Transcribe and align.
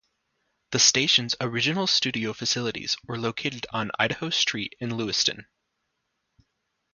The 0.71 0.79
station's 0.79 1.35
original 1.39 1.85
studio 1.85 2.33
facilities 2.33 2.97
were 3.05 3.19
located 3.19 3.67
on 3.71 3.91
Idaho 3.99 4.31
Street 4.31 4.73
in 4.79 4.95
Lewiston. 4.97 5.45